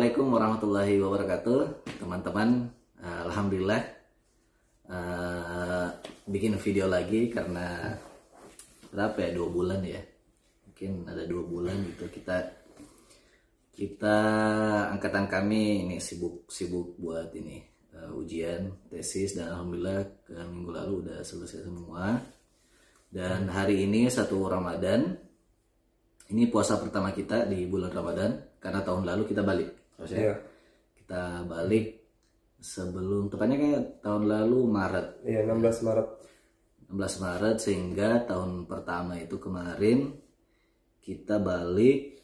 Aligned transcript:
Assalamualaikum 0.00 0.32
warahmatullahi 0.32 0.96
wabarakatuh, 0.96 1.60
teman-teman. 2.00 2.72
Uh, 3.04 3.20
Alhamdulillah 3.28 3.84
uh, 4.88 5.92
bikin 6.24 6.56
video 6.56 6.88
lagi 6.88 7.28
karena 7.28 8.00
berapa 8.88 9.28
ya 9.28 9.36
dua 9.36 9.52
bulan 9.52 9.84
ya, 9.84 10.00
mungkin 10.64 11.04
ada 11.04 11.28
dua 11.28 11.44
bulan 11.44 11.84
gitu 11.84 12.08
kita 12.16 12.48
kita 13.76 14.16
angkatan 14.96 15.28
kami 15.28 15.84
ini 15.84 16.00
sibuk 16.00 16.48
sibuk 16.48 16.96
buat 16.96 17.36
ini 17.36 17.60
uh, 17.92 18.16
ujian 18.16 18.88
tesis 18.88 19.36
dan 19.36 19.52
alhamdulillah 19.52 20.24
ke 20.24 20.32
minggu 20.32 20.80
lalu 20.80 20.92
udah 21.04 21.20
selesai 21.20 21.68
semua 21.68 22.16
dan 23.12 23.52
hari 23.52 23.84
ini 23.84 24.08
satu 24.08 24.48
Ramadan 24.48 25.12
ini 26.32 26.48
puasa 26.48 26.80
pertama 26.80 27.12
kita 27.12 27.44
di 27.44 27.68
bulan 27.68 27.92
Ramadan 27.92 28.56
karena 28.64 28.80
tahun 28.80 29.04
lalu 29.04 29.28
kita 29.28 29.44
balik. 29.44 29.79
Iya. 30.08 30.34
Kita 30.96 31.44
balik 31.44 32.00
sebelum 32.60 33.32
tepatnya 33.32 33.56
kayak 33.56 33.82
tahun 34.04 34.24
lalu 34.28 34.58
Maret. 34.68 35.06
Iya, 35.24 35.40
16 35.48 35.86
Maret. 35.86 36.08
16 36.92 37.24
Maret 37.24 37.56
sehingga 37.62 38.10
tahun 38.28 38.66
pertama 38.68 39.16
itu 39.16 39.40
kemarin 39.40 40.12
kita 41.00 41.40
balik 41.40 42.20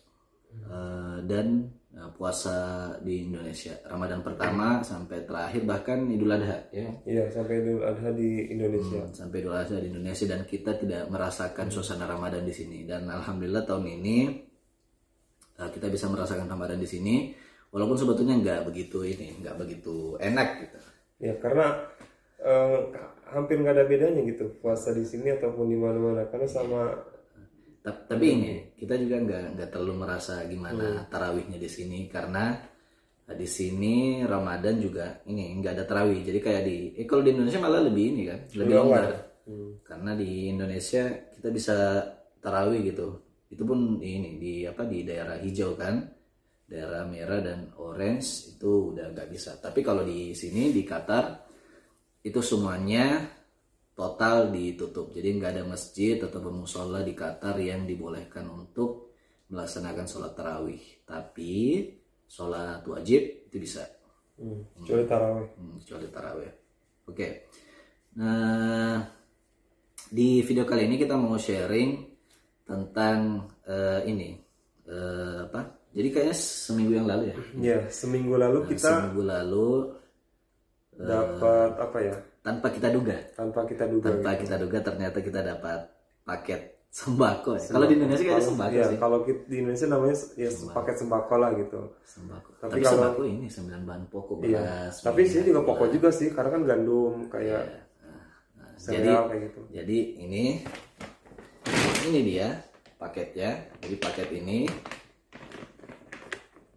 eh, 0.52 1.18
dan 1.24 1.70
eh, 1.94 2.10
puasa 2.12 2.90
di 3.00 3.24
Indonesia. 3.30 3.80
Ramadan 3.88 4.20
pertama 4.20 4.84
sampai 4.84 5.24
terakhir 5.24 5.62
bahkan 5.64 6.04
Idul 6.10 6.34
Adha 6.34 6.68
ya. 6.74 6.90
Iya, 7.08 7.32
sampai 7.32 7.64
Idul 7.64 7.82
Adha 7.86 8.10
di 8.12 8.52
Indonesia. 8.52 9.06
Hmm, 9.06 9.14
sampai 9.16 9.36
Idul 9.40 9.56
Adha 9.56 9.78
di 9.80 9.88
Indonesia 9.88 10.26
dan 10.28 10.44
kita 10.44 10.76
tidak 10.76 11.08
merasakan 11.08 11.66
suasana 11.72 12.04
Ramadan 12.04 12.44
di 12.44 12.52
sini 12.52 12.84
dan 12.84 13.08
alhamdulillah 13.08 13.64
tahun 13.64 13.86
ini 13.88 14.16
uh, 15.62 15.70
kita 15.72 15.88
bisa 15.88 16.10
merasakan 16.12 16.50
Ramadan 16.50 16.82
di 16.82 16.88
sini 16.90 17.45
walaupun 17.76 18.00
sebetulnya 18.00 18.40
nggak 18.40 18.60
begitu 18.72 19.04
ini 19.04 19.36
nggak 19.44 19.56
begitu 19.60 20.16
enak 20.16 20.48
gitu. 20.64 20.78
Ya, 21.20 21.34
karena 21.44 21.66
eh, 22.40 22.78
hampir 23.28 23.60
nggak 23.60 23.76
ada 23.76 23.84
bedanya 23.84 24.24
gitu 24.24 24.48
puasa 24.64 24.96
di 24.96 25.04
sini 25.04 25.36
ataupun 25.36 25.68
di 25.68 25.76
mana-mana. 25.76 26.24
Karena 26.32 26.48
sama 26.48 26.80
Ta- 27.84 28.02
tapi 28.10 28.26
ini 28.34 28.52
kita 28.80 28.98
juga 28.98 29.16
nggak 29.22 29.44
nggak 29.54 29.68
terlalu 29.70 29.94
merasa 30.02 30.42
gimana 30.48 31.06
tarawihnya 31.12 31.60
di 31.60 31.68
sini. 31.70 32.08
Karena 32.10 32.56
uh, 33.28 33.36
di 33.36 33.46
sini 33.46 34.24
Ramadan 34.26 34.80
juga 34.82 35.22
ini 35.30 35.54
nggak 35.60 35.72
ada 35.76 35.84
tarawih. 35.84 36.20
Jadi 36.24 36.38
kayak 36.42 36.62
di 36.66 36.76
eh, 36.98 37.06
kalau 37.06 37.22
di 37.22 37.30
Indonesia 37.36 37.60
malah 37.62 37.84
lebih 37.86 38.04
ini 38.16 38.22
kan 38.26 38.40
lebih 38.58 38.74
longgar 38.74 39.04
karena 39.86 40.18
di 40.18 40.50
Indonesia 40.50 41.02
kita 41.36 41.48
bisa 41.54 41.76
tarawih 42.42 42.80
gitu. 42.90 43.08
Itu 43.52 43.62
pun 43.62 44.02
di 44.02 44.08
ini 44.18 44.30
di 44.42 44.54
apa 44.66 44.82
di 44.82 45.06
daerah 45.06 45.38
hijau 45.38 45.78
kan 45.78 46.15
daerah 46.66 47.06
merah 47.06 47.40
dan 47.40 47.70
orange 47.78 48.58
itu 48.58 48.92
udah 48.94 49.14
nggak 49.14 49.30
bisa 49.30 49.58
tapi 49.62 49.86
kalau 49.86 50.02
di 50.02 50.34
sini 50.34 50.74
di 50.74 50.82
Qatar 50.82 51.46
itu 52.26 52.42
semuanya 52.42 53.22
total 53.94 54.50
ditutup 54.50 55.14
jadi 55.14 55.30
nggak 55.38 55.52
ada 55.56 55.64
masjid 55.64 56.18
atau 56.18 56.42
musola 56.50 57.06
di 57.06 57.14
Qatar 57.14 57.56
yang 57.62 57.86
dibolehkan 57.86 58.50
untuk 58.50 59.14
melaksanakan 59.46 60.06
sholat 60.10 60.34
tarawih 60.34 60.82
tapi 61.06 61.86
sholat 62.26 62.82
wajib 62.82 63.46
itu 63.46 63.56
bisa 63.62 63.86
hmm, 64.42 64.82
kecuali 64.82 65.04
tarawih. 65.06 65.48
Hmm, 65.56 65.74
kecuali 65.80 66.06
tarawih. 66.10 66.52
Oke. 67.06 67.28
Nah, 68.18 68.98
di 70.10 70.42
video 70.42 70.64
kali 70.66 70.90
ini 70.90 70.96
kita 70.98 71.14
mau 71.14 71.38
sharing 71.38 71.90
tentang 72.66 73.46
eh, 73.62 74.00
ini 74.10 74.34
eh, 74.90 75.38
apa? 75.46 75.75
Jadi 75.96 76.08
kayaknya 76.12 76.36
seminggu 76.36 76.92
yang 76.92 77.08
lalu 77.08 77.24
ya. 77.24 77.36
Ya, 77.56 77.78
seminggu 77.88 78.36
lalu 78.36 78.68
kita 78.68 79.00
Seminggu 79.00 79.22
lalu 79.24 79.68
dapat 80.92 81.70
apa 81.76 81.98
ya? 82.00 82.16
tanpa 82.40 82.68
kita 82.70 82.88
duga, 82.88 83.16
Tanpa 83.34 83.64
kita 83.64 83.84
duga. 83.84 84.06
tanpa 84.06 84.30
kita 84.38 84.56
duga 84.56 84.78
ternyata 84.78 85.18
kita 85.18 85.40
dapat 85.42 85.80
paket 86.22 86.60
sembako. 86.88 87.58
ya. 87.58 87.62
Kalau 87.66 87.86
di 87.86 87.94
Indonesia 87.96 88.22
kayaknya 88.22 88.46
sembako 88.46 88.72
Ya, 88.72 88.86
sih. 88.86 88.96
kalau 88.96 89.18
di 89.26 89.56
Indonesia 89.58 89.86
namanya 89.88 90.16
ya 90.36 90.48
paket 90.70 90.96
sembako 90.96 91.34
lah 91.36 91.50
gitu. 91.54 91.80
Sembako. 92.06 92.48
Tapi 92.56 92.70
Tapi, 92.70 92.80
kalau- 92.80 92.92
sembako 92.94 93.20
ini 93.26 93.46
sembilan 93.50 93.80
bahan 93.82 94.02
pokok 94.06 94.36
Iya. 94.38 94.60
beras. 94.62 94.94
Tapi 95.02 95.20
sih 95.26 95.40
juga 95.42 95.60
pokok 95.62 95.88
juga 95.90 96.08
sih, 96.10 96.28
karena 96.30 96.50
kan 96.50 96.62
gandum 96.64 97.14
kayak 97.26 97.62
Nah, 98.54 98.70
jadi 98.78 99.08
sereal 99.10 99.24
kayak 99.26 99.42
gitu. 99.50 99.60
Jadi 99.74 99.98
ini 100.22 100.44
ini 102.06 102.20
dia 102.22 102.48
paketnya. 102.94 103.50
Jadi 103.80 103.94
paket 103.98 104.28
ini 104.30 104.58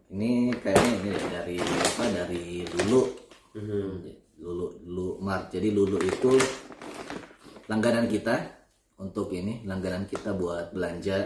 ini 0.10 0.50
kayaknya 0.58 0.92
ini 0.98 1.12
dari 1.30 1.58
apa 1.62 2.04
dari 2.10 2.44
Lulu. 2.66 3.02
Lulu 3.56 4.68
Lulu 4.86 5.08
Mart. 5.22 5.54
Jadi 5.54 5.70
Lulu 5.70 5.98
itu 6.02 6.34
langganan 7.70 8.10
kita 8.10 8.36
untuk 9.00 9.30
ini 9.32 9.64
langganan 9.64 10.10
kita 10.10 10.34
buat 10.34 10.74
belanja 10.74 11.18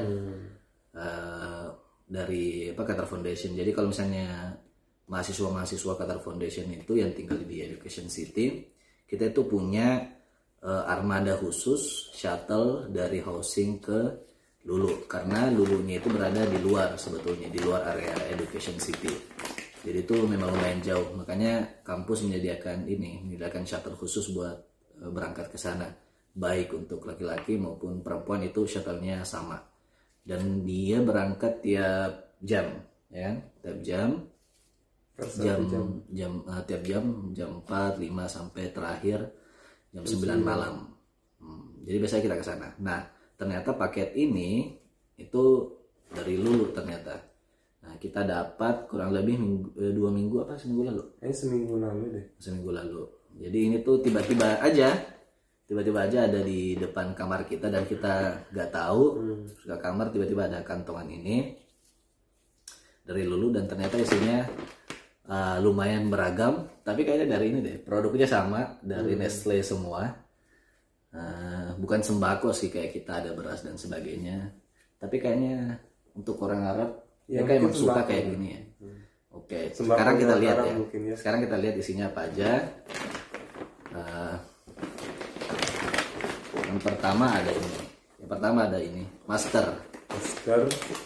eh, 0.93 1.65
dari 2.03 2.69
apa 2.69 2.81
Qatar 2.83 3.07
Foundation. 3.07 3.55
Jadi 3.55 3.71
kalau 3.71 3.89
misalnya 3.89 4.51
mahasiswa-mahasiswa 5.07 5.93
Qatar 5.95 6.19
Foundation 6.19 6.67
itu 6.69 6.99
yang 6.99 7.15
tinggal 7.15 7.39
di 7.39 7.63
Education 7.63 8.11
City, 8.11 8.67
kita 9.07 9.31
itu 9.31 9.47
punya 9.47 10.03
eh, 10.59 10.83
armada 10.91 11.39
khusus 11.39 12.11
shuttle 12.11 12.91
dari 12.91 13.23
housing 13.23 13.79
ke 13.79 13.99
Lulu 14.63 15.05
karena 15.11 15.51
Lulunya 15.51 15.99
itu 15.99 16.07
berada 16.07 16.47
di 16.47 16.59
luar 16.63 16.95
sebetulnya 16.95 17.51
di 17.51 17.59
luar 17.59 17.83
area 17.95 18.15
Education 18.31 18.79
City. 18.79 19.11
Jadi 19.83 20.07
itu 20.07 20.15
memang 20.23 20.55
lumayan 20.55 20.79
jauh, 20.79 21.11
makanya 21.19 21.83
kampus 21.83 22.23
menyediakan 22.23 22.87
ini, 22.87 23.19
menyediakan 23.19 23.67
shuttle 23.67 23.99
khusus 23.99 24.31
buat 24.31 24.55
eh, 25.03 25.11
berangkat 25.11 25.51
ke 25.51 25.59
sana. 25.59 25.91
Baik 26.33 26.71
untuk 26.71 27.03
laki-laki 27.03 27.59
maupun 27.59 27.99
perempuan 27.99 28.47
itu 28.47 28.63
shuttle-nya 28.63 29.27
sama. 29.27 29.59
Dan 30.23 30.63
dia 30.63 31.03
berangkat 31.03 31.59
tiap 31.59 32.39
jam, 32.39 32.79
ya, 33.11 33.35
tiap 33.59 33.77
jam 33.83 34.09
jam 35.13 35.61
satu 35.61 35.77
jam, 36.09 36.31
eh, 36.49 36.61
tiap 36.65 36.81
jam 36.81 37.05
jam 37.37 37.49
4, 37.61 38.01
5 38.01 38.25
sampai 38.25 38.63
terakhir 38.73 39.19
jam 39.93 40.03
9 40.03 40.41
malam. 40.41 40.89
Hmm, 41.37 41.85
jadi 41.85 41.97
biasanya 42.01 42.23
kita 42.25 42.35
ke 42.41 42.45
sana. 42.45 42.67
Nah, 42.81 43.01
ternyata 43.35 43.75
paket 43.75 44.13
ini 44.15 44.77
itu 45.17 45.43
dari 46.13 46.37
Lulu 46.37 46.73
ternyata. 46.73 47.17
Nah, 47.83 47.99
kita 47.99 48.23
dapat 48.23 48.87
kurang 48.87 49.11
lebih 49.11 49.35
minggu, 49.35 49.67
eh, 49.75 49.91
dua 49.91 50.07
minggu 50.07 50.47
apa 50.47 50.55
seminggu 50.55 50.87
lalu? 50.87 51.03
Kayaknya 51.19 51.35
seminggu 51.35 51.75
lalu 51.83 52.03
deh. 52.15 52.25
Seminggu 52.39 52.71
lalu. 52.71 53.03
Jadi 53.43 53.57
ini 53.59 53.77
tuh 53.83 53.99
tiba-tiba 53.99 54.61
aja, 54.63 54.93
tiba-tiba 55.67 56.07
aja 56.07 56.31
ada 56.31 56.39
di 56.39 56.79
depan 56.79 57.11
kamar 57.11 57.43
kita 57.43 57.67
dan 57.67 57.83
kita 57.83 58.47
nggak 58.55 58.69
tahu. 58.71 59.03
Terus 59.51 59.65
ke 59.67 59.77
kamar 59.83 60.15
tiba-tiba 60.15 60.47
ada 60.47 60.63
kantongan 60.63 61.11
ini 61.11 61.59
dari 63.03 63.27
Lulu 63.27 63.51
dan 63.51 63.67
ternyata 63.67 63.99
isinya 63.99 64.47
uh, 65.27 65.59
lumayan 65.59 66.07
beragam. 66.07 66.71
Tapi 66.87 67.03
kayaknya 67.03 67.35
dari 67.35 67.51
ini 67.51 67.59
deh, 67.59 67.77
produknya 67.83 68.27
sama 68.31 68.79
dari 68.79 69.19
Nestle 69.19 69.59
semua. 69.59 70.22
Uh, 71.13 71.77
bukan 71.77 72.01
sembako 72.01 72.49
sih 72.49 72.73
kayak 72.73 72.89
kita 72.97 73.21
ada 73.21 73.37
beras 73.37 73.61
dan 73.61 73.77
sebagainya. 73.77 74.49
Tapi 74.97 75.21
kayaknya 75.21 75.77
untuk 76.17 76.41
orang 76.41 76.61
Arab 76.65 76.91
Ya, 77.23 77.39
ya, 77.39 77.47
mungkin 77.47 77.55
emang 77.63 77.71
suka 77.71 77.91
sembako. 78.03 78.09
kayak 78.11 78.23
gini 78.35 78.47
ya. 78.51 78.61
Oke, 79.33 79.59
Sembako 79.73 79.95
sekarang 79.95 80.15
kita 80.19 80.35
lihat 80.37 80.57
ya. 80.59 80.73
mungkin 80.75 80.99
ya. 81.07 81.15
Sekarang 81.15 81.39
kita 81.41 81.55
lihat 81.57 81.75
isinya 81.79 82.05
apa 82.11 82.19
aja. 82.27 82.51
Uh, 83.93 84.35
yang 86.67 86.79
pertama 86.83 87.25
ada 87.31 87.51
ini. 87.53 87.71
Yang 88.19 88.29
pertama 88.29 88.59
ada 88.67 88.79
ini, 88.81 89.03
masker. 89.25 89.67
Masker 90.13 90.59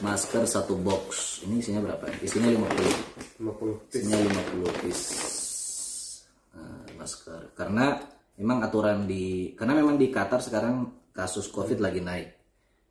Masker 0.03 0.43
satu 0.43 0.75
box. 0.75 1.39
Ini 1.47 1.63
isinya 1.63 1.79
berapa? 1.85 2.11
Isinya 2.19 2.49
50. 2.49 3.39
50 3.39 3.87
piece. 3.87 3.95
Isinya 3.95 4.17
50 4.19 4.81
piece. 4.83 5.05
Nah, 6.51 6.83
masker. 6.97 7.39
Karena 7.55 7.85
memang 8.37 8.61
aturan 8.63 9.05
di 9.09 9.53
karena 9.57 9.73
memang 9.77 9.97
di 9.97 10.07
Qatar 10.09 10.39
sekarang 10.41 11.09
kasus 11.11 11.49
Covid 11.49 11.81
lagi 11.81 12.01
naik. 12.01 12.29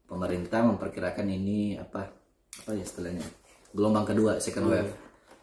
Pemerintah 0.06 0.62
memperkirakan 0.62 1.26
ini 1.26 1.74
apa? 1.74 2.06
Apa 2.62 2.70
ya 2.74 2.82
istilahnya? 2.86 3.26
Gelombang 3.74 4.06
kedua, 4.06 4.38
second 4.38 4.70
wave. 4.70 4.90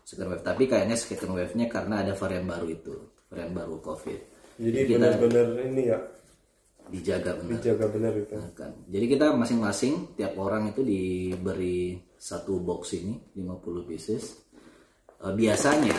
Second 0.07 0.31
wave. 0.31 0.43
Tapi 0.43 0.63
kayaknya 0.67 0.95
second 0.95 1.35
wave-nya 1.35 1.67
karena 1.67 1.99
ada 1.99 2.15
varian 2.15 2.47
baru 2.47 2.67
itu, 2.71 2.95
varian 3.27 3.51
baru 3.51 3.83
Covid. 3.83 4.19
Jadi 4.59 4.79
benar-benar 4.95 5.47
ini 5.67 5.83
ya 5.91 5.99
Dijaga 6.83 7.39
benar. 7.39 7.51
dijaga 7.57 7.85
benar 7.87 8.13
itu. 8.19 8.35
Nah, 8.35 8.51
kan. 8.51 8.71
Jadi 8.91 9.05
kita 9.07 9.31
masing-masing 9.33 10.19
tiap 10.19 10.35
orang 10.35 10.75
itu 10.75 10.83
diberi 10.83 11.95
satu 12.19 12.59
box 12.59 12.99
ini 12.99 13.15
50 13.39 13.87
pieces. 13.87 14.23
Eh, 15.23 15.33
biasanya 15.33 15.95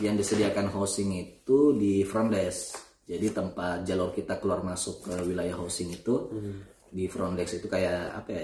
yang 0.00 0.16
disediakan 0.16 0.72
housing 0.72 1.12
itu 1.12 1.76
di 1.76 2.00
front 2.08 2.32
desk. 2.32 2.87
Jadi 3.08 3.26
tempat 3.32 3.88
jalur 3.88 4.12
kita 4.12 4.36
keluar 4.36 4.60
masuk 4.60 5.08
ke 5.08 5.14
wilayah 5.24 5.56
housing 5.56 5.88
itu 5.96 6.28
di 6.92 7.08
front 7.08 7.40
desk 7.40 7.64
itu 7.64 7.66
kayak 7.66 8.12
apa 8.12 8.28
ya? 8.36 8.42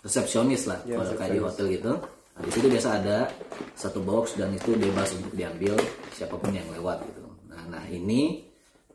Resepsionis 0.00 0.70
lah 0.70 0.80
kalau 0.86 1.12
kayak 1.18 1.32
di 1.34 1.42
hotel 1.42 1.66
gitu. 1.74 1.92
Nah, 1.98 2.42
di 2.46 2.50
situ 2.54 2.66
biasa 2.70 2.88
ada 3.02 3.26
satu 3.74 4.00
box 4.00 4.38
dan 4.38 4.54
itu 4.54 4.72
bebas 4.78 5.10
untuk 5.18 5.34
diambil 5.34 5.74
siapa 6.14 6.38
pun 6.38 6.54
yang 6.54 6.64
lewat 6.70 7.02
gitu. 7.02 7.26
Nah, 7.50 7.66
nah 7.66 7.84
ini 7.90 8.46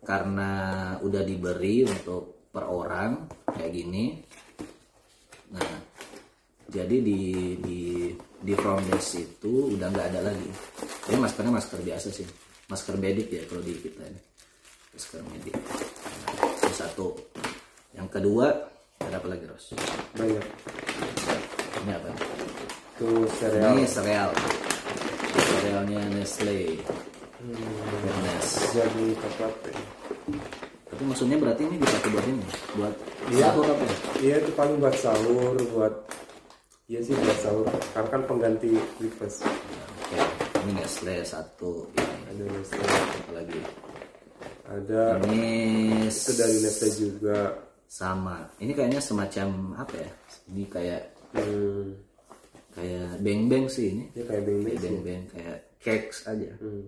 karena 0.02 0.52
udah 1.04 1.22
diberi 1.28 1.84
untuk 1.84 2.48
per 2.50 2.66
orang 2.66 3.28
kayak 3.52 3.72
gini. 3.76 4.16
Nah, 5.52 5.76
jadi 6.72 6.98
di 7.04 7.22
di 7.60 7.82
di 8.18 8.54
front 8.56 8.88
desk 8.90 9.20
itu 9.20 9.76
udah 9.76 9.92
nggak 9.92 10.08
ada 10.16 10.32
lagi. 10.32 10.50
Ini 11.12 11.20
maskernya 11.20 11.54
masker 11.54 11.80
biasa 11.84 12.08
sih, 12.10 12.26
masker 12.72 12.96
medik 12.96 13.28
ya 13.30 13.44
kalau 13.46 13.62
di 13.62 13.76
kita 13.76 14.08
ini. 14.08 14.35
Nah, 14.96 15.36
itu 15.36 16.72
satu. 16.72 17.08
Yang 17.92 18.08
kedua 18.12 18.48
ada 18.98 19.16
apa 19.16 19.28
lagi 19.28 19.44
Ros? 19.44 19.76
banyak 20.14 20.46
Ini 21.78 21.92
apa? 21.94 22.10
tuh 22.96 23.28
sereal 23.36 23.76
Ini 23.76 23.84
sereal. 23.86 24.32
Serealnya 25.36 26.00
Nestle. 26.12 26.80
hmm, 27.38 27.76
Fairness. 28.02 28.48
jadi 28.72 29.06
coklat. 29.20 29.54
Tapi 30.86 31.04
maksudnya 31.04 31.36
berarti 31.36 31.62
ini 31.62 31.76
dipakai 31.76 32.10
buat 32.10 32.26
ini, 32.26 32.46
buat 32.74 32.94
Iya. 33.28 33.52
sahur 33.52 33.66
apa 33.68 33.84
ya? 33.84 33.96
iya 34.22 34.36
itu 34.40 34.52
paling 34.54 34.78
buat 34.78 34.96
sahur 34.96 35.56
buat 35.68 35.94
iya 36.86 37.00
sih 37.02 37.12
buat 37.12 37.40
sahur 37.42 37.66
karena 37.92 38.10
kan 38.10 38.22
pengganti 38.24 38.70
breakfast 38.96 39.44
Oke, 39.44 40.18
ini 40.64 40.72
Nestle 40.74 41.20
satu. 41.22 41.90
Ini 41.92 42.06
ada 42.32 42.44
Nestle 42.48 42.86
apa 42.86 43.32
lagi? 43.34 43.60
Ada 44.66 45.22
Ini 45.30 45.46
itu 46.10 46.32
dari 46.34 46.58
Nestle 46.62 46.90
juga 46.98 47.54
sama. 47.86 48.50
Ini 48.58 48.72
kayaknya 48.74 49.02
semacam 49.02 49.78
apa 49.78 49.94
ya? 49.94 50.10
Ini 50.50 50.64
kayak 50.68 51.02
hmm, 51.38 51.86
kayak 52.74 53.10
beng-beng 53.22 53.66
sih 53.70 53.94
ini. 53.94 54.04
ya 54.18 54.24
kayak 54.26 54.44
beng 54.44 54.60
Kayak 54.66 54.80
beng-beng 54.82 55.24
kayak 55.30 55.58
cakes 55.80 56.18
aja. 56.26 56.50
hmm. 56.58 56.86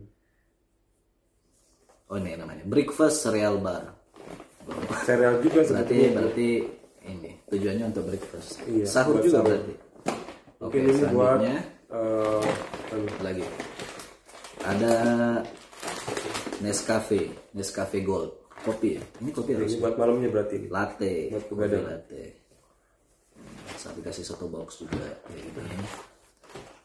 Oh 2.07 2.15
ini 2.15 2.39
namanya 2.39 2.63
breakfast 2.63 3.27
cereal 3.27 3.59
bar. 3.59 3.83
sereal 5.03 5.39
juga 5.43 5.63
Berarti 5.63 5.71
sebetulnya 5.71 6.09
berarti 6.15 6.49
ini 7.07 7.31
tujuannya 7.51 7.85
untuk 7.87 8.03
breakfast. 8.07 8.49
Iya, 8.67 8.85
sahur 8.87 9.19
buat 9.19 9.23
juga 9.27 9.35
sahur. 9.39 9.47
berarti. 9.51 9.73
Oke, 10.57 10.63
mungkin 10.63 10.81
ini 10.81 10.91
buat 10.91 11.03
selanjutnya 11.05 11.55
eh, 11.93 12.43
anu, 12.91 13.07
apa 13.07 13.21
lagi 13.23 13.45
ada 14.65 14.93
Nescafe, 16.57 17.21
Nescafe 17.53 18.01
Gold, 18.01 18.49
kopi 18.65 18.97
ya. 18.97 19.03
Ini 19.21 19.29
kopi 19.29 19.53
harus 19.53 19.71
ini 19.71 19.81
buat 19.81 19.95
malamnya 19.95 20.29
berarti 20.29 20.55
latte, 20.67 21.29
Buat 21.29 21.45
kopi 21.45 21.53
begadang. 21.55 21.85
latte. 21.85 22.23
Saya 23.77 23.93
dikasih 23.93 24.25
satu 24.25 24.49
box 24.49 24.81
juga 24.81 25.05
kayak 25.23 25.41
gini. 25.45 25.77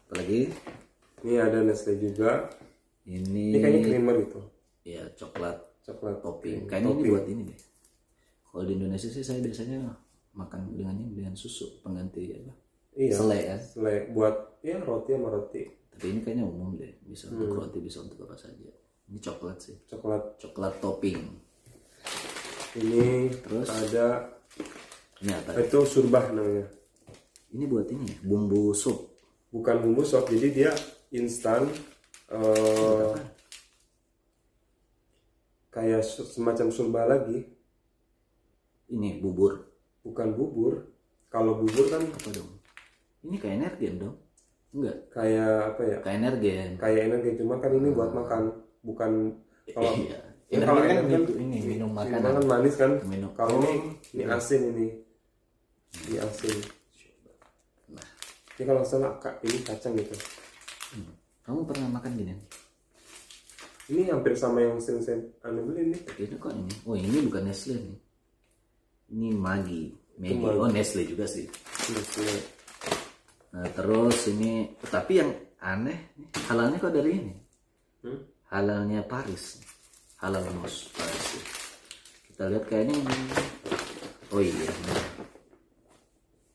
Apalagi 0.05 0.41
ini 1.25 1.35
ada 1.41 1.59
Nestle 1.65 1.97
juga 1.97 2.53
ini 3.09 3.57
ini 3.57 3.59
kayaknya 3.59 3.81
creamer 3.83 4.17
gitu 4.23 4.41
ya 4.85 5.03
coklat 5.17 5.57
coklat 5.81 6.21
topping. 6.21 6.69
Kayaknya 6.69 6.91
ini 6.93 7.03
buat 7.09 7.25
ini 7.27 7.43
deh. 7.49 7.61
Kalau 8.45 8.65
di 8.69 8.73
Indonesia 8.77 9.09
sih 9.09 9.25
saya 9.25 9.41
biasanya 9.41 9.81
makan 10.37 10.77
dengannya 10.77 11.09
dengan 11.11 11.33
susu 11.33 11.81
pengganti 11.81 12.37
apa? 12.37 12.53
iya 12.93 13.17
Selai 13.17 13.41
kan. 13.49 13.61
Selai 13.65 13.97
buat 14.13 14.61
ya 14.61 14.77
roti 14.79 15.17
sama 15.17 15.33
roti 15.33 15.63
Tapi 15.93 16.05
ini 16.09 16.21
kayaknya 16.21 16.45
umum 16.45 16.77
deh, 16.77 16.93
bisa 17.05 17.29
untuk 17.29 17.49
Hmm. 17.49 17.59
roti, 17.59 17.79
bisa 17.81 18.01
untuk 18.01 18.21
apa 18.23 18.37
saja. 18.37 18.69
Ini 19.12 19.20
coklat 19.20 19.59
sih, 19.61 19.76
coklat 19.85 20.41
coklat 20.41 20.75
topping. 20.81 21.20
ini 22.73 23.29
Terus? 23.29 23.69
ada 23.69 24.32
Ini 25.20 25.32
apa? 25.37 25.61
itu 25.61 25.79
surbah 25.85 26.32
namanya 26.32 26.64
Ini 27.53 27.69
buat 27.69 27.85
ini 27.93 28.09
ya, 28.09 28.17
bumbu 28.25 28.73
sup. 28.73 29.12
bukan 29.53 29.85
bumbu 29.85 30.00
sop 30.03 30.32
jadi 30.32 30.49
dia 30.49 30.73
instan 31.12 31.69
eh, 32.32 33.12
kayak 35.69 36.00
semacam 36.05 36.67
surba 36.69 37.05
lagi 37.05 37.44
Ini 38.88 39.20
bubur. 39.20 39.69
bukan 40.00 40.32
bubur 40.32 40.88
kalau 41.29 41.61
bubur 41.61 41.85
kan 41.88 42.00
Apa 42.03 42.29
dong? 42.32 42.50
Ini 43.23 43.37
kayak 43.37 43.56
energen 43.61 43.94
dong? 44.00 44.17
Enggak, 44.73 44.99
kayak 45.12 45.53
apa 45.69 45.82
ya 45.85 45.97
kayak 46.00 46.17
energen. 46.19 46.69
kayak 46.81 47.00
energi 47.06 47.31
cuma 47.37 47.61
kan 47.61 47.73
ini 47.73 47.93
buat 47.93 48.11
makan 48.11 48.43
bukan 48.82 49.34
kalau 49.70 49.94
iya. 49.99 50.19
ya, 50.50 50.58
Energen 50.61 50.69
kalau 50.69 50.81
kan 50.84 50.90
energen 51.00 51.20
itu 51.25 51.32
ini 51.40 51.58
minum 51.64 51.90
makanan. 51.96 52.20
kan 52.37 52.44
manis 52.44 52.75
kan 52.76 52.93
Minum. 53.08 53.31
kalau 53.32 53.56
ini 53.62 53.75
ini 54.12 54.23
asin 54.29 54.61
ini 54.75 54.87
ini 56.11 56.17
asin 56.20 56.58
Nah, 57.93 58.08
ini 58.58 58.62
kalau 58.69 58.82
salah 58.84 59.17
kak 59.23 59.40
ini 59.46 59.58
kacang 59.64 59.94
gitu 59.96 60.12
hmm. 60.99 61.12
kamu 61.49 61.61
pernah 61.64 61.88
makan 61.96 62.12
gini? 62.19 62.34
ini 63.93 64.08
hampir 64.08 64.32
sama 64.37 64.61
yang 64.62 64.76
sering 64.81 65.02
saya 65.05 65.19
anu 65.44 65.69
beli 65.69 65.93
nih 65.93 66.00
Ini 66.20 66.34
kok 66.38 66.52
ini? 66.55 66.75
Oh 66.88 66.94
ini 66.96 67.19
bukan 67.29 67.44
Nestle 67.44 67.76
nih. 67.76 67.99
Ini 69.12 69.29
Maggi. 69.37 69.84
Maggi. 70.17 70.37
Maggi. 70.38 70.56
Oh 70.56 70.70
Nestle 70.70 71.02
juga 71.05 71.29
sih. 71.29 71.44
Nestle. 71.93 72.37
Nah 73.52 73.69
terus 73.76 74.17
ini, 74.32 74.73
tapi 74.81 75.20
yang 75.20 75.31
aneh, 75.61 76.17
halalnya 76.49 76.81
kok 76.81 76.94
dari 76.94 77.11
ini? 77.20 77.32
Hmm? 78.00 78.31
Halalnya 78.53 79.01
Paris, 79.09 79.65
halal 80.21 80.45
mos 80.61 80.93
Paris. 80.93 81.27
Kita 82.29 82.53
lihat 82.53 82.69
kayaknya 82.69 83.01
ini, 83.01 83.17
oh 84.29 84.41
iya, 84.45 84.69
benar. 84.69 85.01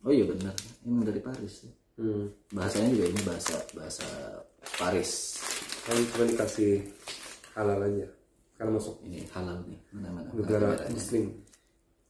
oh 0.05 0.11
iya 0.13 0.25
benar, 0.29 0.53
ini 0.85 1.01
dari 1.01 1.21
Paris. 1.25 1.65
Hmm. 1.97 2.29
Bahasanya 2.53 2.93
juga 2.93 3.05
ini 3.09 3.21
bahasa 3.25 3.57
bahasa 3.73 4.05
Paris. 4.77 5.41
Kan 5.89 5.97
cuma 6.13 6.29
dikasih 6.29 6.85
halal 7.57 7.81
aja 7.81 8.05
karena 8.61 8.71
masuk 8.77 8.95
Ini 9.01 9.25
halal 9.33 9.57
nih, 9.65 9.79
mana 9.97 10.09
mana. 10.13 10.29
negara 10.37 10.77
muslim 10.93 11.33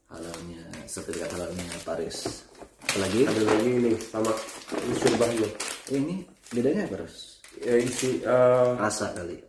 Halalnya, 0.08 0.64
sertifikat 0.88 1.32
halalnya 1.32 1.64
Paris. 1.88 2.44
Apalagi? 2.84 3.24
ada 3.24 3.40
lagi 3.44 3.70
ini 3.72 3.92
sama 4.04 4.32
ini 4.84 4.96
surbahnya 5.00 5.48
Oh, 5.88 5.96
ini 5.96 6.16
bedanya 6.52 6.84
apa 6.88 7.04
Ros? 7.04 7.40
ya 7.60 7.76
isi 7.80 8.20
eh, 8.24 8.70
Rasa 8.76 9.12
kali. 9.16 9.47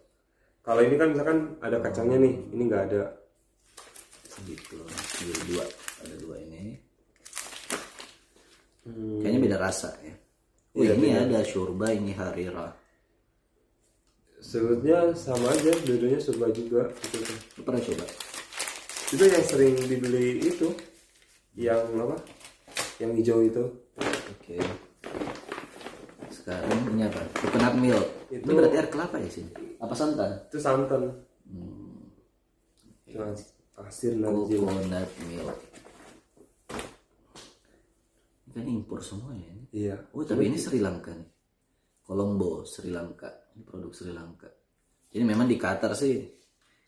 Kalau 0.69 0.85
ini 0.85 1.01
kan 1.01 1.09
misalkan 1.17 1.39
ada 1.65 1.81
kacangnya 1.81 2.21
nih 2.21 2.35
ini 2.53 2.63
nggak 2.69 2.85
ada 2.93 3.03
Gitu, 4.47 4.79
jadi 5.19 5.35
dua, 5.51 5.67
ada 5.99 6.15
dua 6.23 6.39
ini. 6.39 6.79
Hmm. 8.87 9.19
Kayaknya 9.19 9.41
beda 9.51 9.59
rasa 9.59 9.91
ya. 9.99 10.15
Oh, 10.79 10.87
Iya, 10.87 10.95
ini 10.95 11.11
beda. 11.11 11.27
ada 11.27 11.39
syurba, 11.43 11.91
ini 11.91 12.15
harira. 12.15 12.71
sebetulnya 14.39 15.11
sama 15.19 15.51
aja 15.51 15.75
dua-duanya 15.83 16.23
surba 16.23 16.47
juga 16.55 16.87
gitu 17.11 17.19
kan. 17.27 17.39
Pernah 17.67 17.83
coba? 17.83 18.07
itu 19.09 19.25
yang 19.27 19.45
sering 19.49 19.75
dibeli 19.89 20.39
itu 20.47 20.69
yang 21.59 21.83
apa 21.99 22.23
yang 23.03 23.11
hijau 23.19 23.43
itu 23.43 23.65
Oke. 23.99 24.63
Sekarang 26.49 26.81
ini 26.89 27.05
apa? 27.05 27.21
Coconut 27.37 27.75
milk. 27.77 28.07
Ini 28.33 28.41
Itu- 28.41 28.57
berarti 28.57 28.77
air 28.81 28.89
kelapa 28.89 29.17
ya 29.21 29.29
sini? 29.29 29.53
Apa 29.77 29.93
santan? 29.93 30.33
itu 30.49 30.57
santan 30.57 31.03
Hmm, 31.45 32.09
Cuma 33.05 33.37
pasir 33.75 34.17
najil 34.17 34.57
coconut 34.57 35.11
milk. 35.29 35.57
Ini 38.41 38.51
kan 38.51 38.65
impor 38.65 39.05
semua 39.05 39.37
ya? 39.37 39.45
ini? 39.45 39.65
iya 39.77 39.97
Oh, 40.09 40.25
tapi 40.25 40.49
ini 40.49 40.57
Sri 40.57 40.81
Lanka 40.81 41.13
nih. 41.13 41.29
Colombo, 42.01 42.65
Sri 42.65 42.89
Lanka. 42.89 43.29
Ini 43.53 43.61
produk 43.63 43.93
Sri 43.93 44.09
Lanka. 44.09 44.49
Jadi 45.13 45.25
memang 45.25 45.45
di 45.45 45.61
Qatar 45.61 45.93
sih 45.93 46.17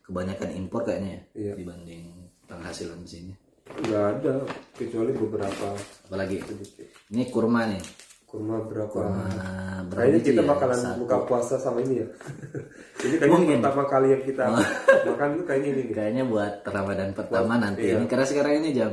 kebanyakan 0.00 0.56
impor 0.56 0.84
kayaknya 0.84 1.10
ya 1.12 1.22
Iya. 1.36 1.52
dibanding 1.54 2.04
penghasilan 2.46 2.96
di 3.04 3.10
sini. 3.10 3.32
nggak 3.70 4.04
ada 4.16 4.34
kecuali 4.72 5.12
beberapa 5.14 5.68
Apalagi 6.08 6.40
sedikit 6.42 6.88
ini 7.06 7.28
kurma 7.28 7.68
nih. 7.68 8.09
Kurma 8.30 8.62
berapa 8.62 8.98
Nah, 9.02 9.82
kayaknya 9.90 10.16
biji 10.16 10.28
kita 10.30 10.40
ya? 10.40 10.48
bakalan 10.48 10.78
Satu. 10.78 10.98
buka 11.02 11.16
puasa 11.24 11.54
sama 11.56 11.82
ini 11.82 11.98
ya 11.98 12.06
jadi 13.02 13.14
kayaknya 13.18 13.34
Mungkin. 13.34 13.58
pertama 13.58 13.82
kali 13.84 14.06
yang 14.08 14.22
kita 14.22 14.42
makan 15.10 15.28
itu 15.34 15.42
kayaknya 15.42 15.68
ini 15.68 15.80
nih 15.82 15.86
Kayaknya 15.92 16.24
buat 16.24 16.52
Ramadan 16.62 17.10
pertama 17.10 17.52
nanti. 17.56 17.82
iya. 17.82 17.98
Ini 17.98 18.06
karena 18.06 18.24
sekarang 18.24 18.52
ini 18.56 18.68
jam 18.70 18.92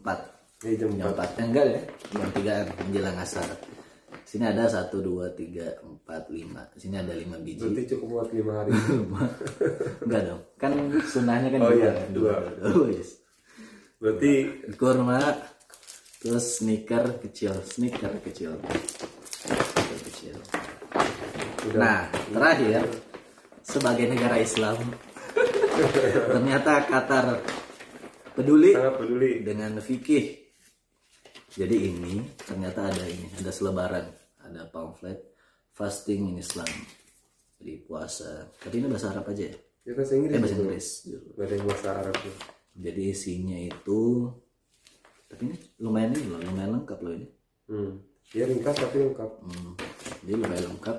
4. 0.00 0.64
ini 0.64 0.74
jam 0.76 0.88
Jam 0.90 1.08
4. 1.12 1.20
Eh, 1.20 1.44
enggak 1.44 1.64
ya. 1.66 1.80
Jam 2.10 2.28
3 2.32 2.80
menjelang 2.80 3.16
asar. 3.18 3.48
Sini 4.22 4.44
ada 4.46 4.64
1 4.64 4.88
2 4.94 5.28
3 5.34 5.66
4 6.06 6.30
5. 6.30 6.78
Sini 6.78 6.96
ada 6.96 7.12
5 7.12 7.36
biji. 7.38 7.60
berarti 7.60 7.82
cukup 7.90 8.06
buat 8.08 8.28
lima 8.30 8.52
hari 8.56 8.70
enggak 10.04 10.22
dong. 10.24 10.40
Kan 10.56 10.72
sunahnya 11.04 11.48
kan 11.50 11.60
Oh, 11.60 11.68
dua. 11.68 11.76
iya, 11.76 11.92
dua. 12.08 12.32
Oh, 12.64 12.86
yes. 12.86 13.20
berarti 13.98 14.32
Kurma 14.74 15.20
terus 16.20 16.60
sneaker 16.60 17.16
kecil, 17.18 17.56
sneaker 17.64 18.20
kecil. 18.20 18.60
Sneaker 18.60 19.98
kecil. 20.04 20.36
Nah, 21.74 22.06
terakhir 22.28 22.84
sebagai 23.64 24.06
negara 24.06 24.36
Islam 24.36 24.76
ternyata 26.36 26.84
Qatar 26.84 27.40
peduli 28.36 28.76
sangat 28.76 28.94
peduli 29.00 29.40
dengan 29.40 29.80
fikih. 29.80 30.38
Jadi 31.50 31.76
ini 31.82 32.14
ternyata 32.38 32.86
ada 32.86 33.04
ini, 33.08 33.26
ada 33.40 33.50
selebaran, 33.50 34.06
ada 34.44 34.70
pamflet 34.70 35.18
fasting 35.72 36.34
in 36.34 36.36
Islam 36.38 36.68
jadi 37.60 37.84
puasa 37.84 38.48
tapi 38.56 38.80
ini 38.80 38.88
bahasa 38.88 39.12
Arab 39.12 39.28
aja 39.32 39.48
ya 39.48 39.56
Ya 39.80 39.96
bahasa 39.96 40.12
Inggris. 40.12 40.36
eh 40.36 40.40
bahasa. 40.40 40.56
Inggris 40.60 40.86
Gak 41.08 41.44
ada 41.44 41.54
yang 41.56 41.66
bahasa 41.68 41.88
Arabnya. 41.96 42.34
jadi 42.76 43.02
isinya 43.12 43.58
itu 43.60 44.00
tapi 45.30 45.46
ini 45.46 45.56
lumayan 45.78 46.10
ini 46.18 46.26
loh 46.26 46.42
lumayan 46.42 46.70
lengkap 46.82 46.98
loh 47.06 47.14
ini. 47.14 47.28
Hmm. 47.70 47.92
Ya 48.34 48.44
ringkas 48.50 48.76
tapi 48.82 48.98
lengkap. 48.98 49.30
Hmm, 49.46 49.72
jadi 50.26 50.34
lumayan 50.42 50.64
lengkap. 50.74 50.98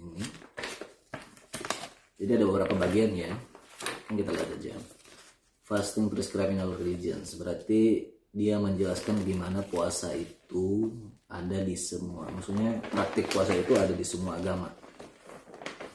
Ini. 0.00 0.24
Jadi 2.16 2.30
ada 2.32 2.44
beberapa 2.48 2.74
bagian 2.80 3.12
ya. 3.12 3.32
Yang 4.08 4.16
kita 4.24 4.30
lihat 4.32 4.50
aja. 4.56 4.72
Fasting 5.60 6.08
prescribed 6.08 6.56
in 6.56 6.64
all 6.64 6.72
religions. 6.72 7.36
Berarti 7.36 8.08
dia 8.32 8.56
menjelaskan 8.56 9.20
gimana 9.28 9.60
puasa 9.60 10.16
itu 10.16 10.88
ada 11.28 11.60
di 11.60 11.76
semua. 11.76 12.32
Maksudnya 12.32 12.80
praktik 12.88 13.28
puasa 13.28 13.52
itu 13.52 13.76
ada 13.76 13.92
di 13.92 14.06
semua 14.08 14.40
agama. 14.40 14.72